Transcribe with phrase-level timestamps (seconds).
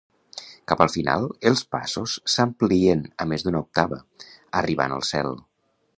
[0.71, 4.01] Cap al final, els passos s' amplien a més d'una octava,
[4.63, 5.35] arribant al Cel.